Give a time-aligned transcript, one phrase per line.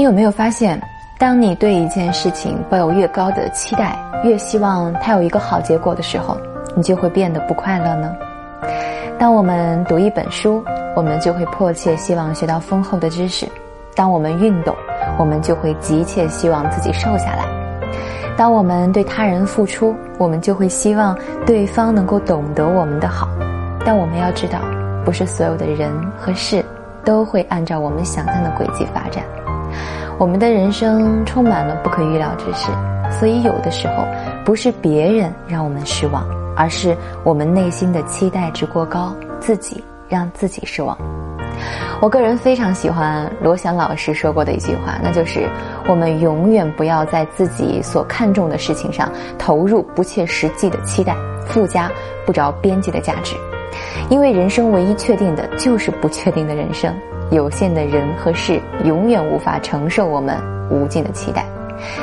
[0.00, 0.80] 你有没有发现，
[1.18, 6.38] 当你对一件事情抱有越高的期待，越希望它有一个好结果的时候，
[6.74, 8.10] 你就会变得不快乐呢？
[9.18, 10.64] 当我们读一本书，
[10.96, 13.46] 我们就会迫切希望学到丰厚的知识；
[13.94, 14.74] 当我们运动，
[15.18, 17.44] 我们就会急切希望自己瘦下来；
[18.38, 21.14] 当我们对他人付出，我们就会希望
[21.44, 23.28] 对方能够懂得我们的好。
[23.84, 24.60] 但我们要知道，
[25.04, 26.64] 不是所有的人和事
[27.04, 29.22] 都会按照我们想象的轨迹发展。
[30.20, 32.70] 我们的人生充满了不可预料之事，
[33.10, 34.04] 所以有的时候
[34.44, 40.94] 不是别人让我们失望，而是我们内心的期待值过高，自己让自己失望。
[42.02, 45.48] 我个人非常喜欢罗翔老师说过的一句话，那就是
[45.88, 51.90] 我们永远不要在自己所看重的事情上投入不切实际的期待，附加
[52.26, 53.34] 不着边际的价值，
[54.10, 56.92] 因为人生唯一确定的就是不确定的人生，
[57.30, 60.36] 有限的人和事永远无法承受我们
[60.68, 61.46] 无尽的期待。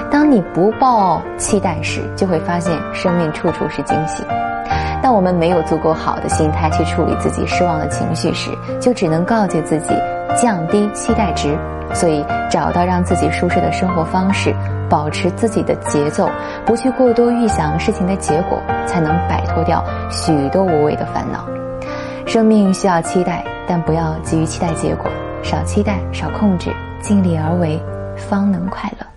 [0.09, 4.23] 当你不抱期待时，就会发现生命处处是惊喜。
[5.03, 9.89] 当我们没有足够好的心态去处理自己失望的情绪时，就只能告诫自己
[10.35, 11.57] 降低期待值。
[11.93, 14.53] 所以，找到让自己舒适的生活方式，
[14.89, 16.29] 保持自己的节奏，
[16.65, 21.45] 不去过多预想事情的结果，才能摆脱掉许多无谓的烦恼。
[22.27, 25.09] 生命需要期待，但不要急于期待结果，
[25.41, 26.69] 少期待，少控制，
[27.01, 27.81] 尽力而为，
[28.17, 29.16] 方能快乐。